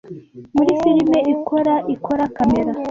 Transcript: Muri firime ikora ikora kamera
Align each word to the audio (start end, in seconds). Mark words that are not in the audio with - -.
Muri 0.55 0.69
firime 0.81 1.19
ikora 1.33 1.75
ikora 1.95 2.23
kamera 2.35 2.71